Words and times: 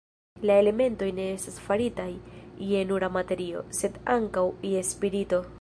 La 0.49 0.53
elementoj 0.61 1.09
ne 1.19 1.27
estas 1.33 1.59
faritaj 1.67 2.09
je 2.71 2.83
nura 2.93 3.13
materio, 3.21 3.65
sed 3.83 4.03
ankaŭ 4.19 4.49
je 4.75 4.87
spirito. 4.95 5.47